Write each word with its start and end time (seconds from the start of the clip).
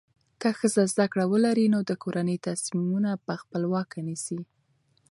که 0.41 0.49
ښځه 0.59 0.83
زده 0.93 1.05
کړه 1.11 1.25
ولري، 1.33 1.65
نو 1.73 1.79
د 1.89 1.91
کورنۍ 2.03 2.37
تصمیمونه 2.47 3.11
په 3.25 3.33
خپلواکه 3.41 3.99
نیسي. 4.07 4.41